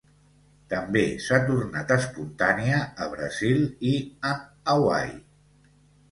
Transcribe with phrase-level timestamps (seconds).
[0.69, 3.59] També s'ha tornat espontània a Brasil
[3.91, 3.91] i
[4.31, 4.41] en
[4.75, 5.13] Hawaii.